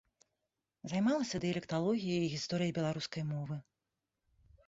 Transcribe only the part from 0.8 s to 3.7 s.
Займалася дыялекталогіяй і гісторыяй беларускай мовы.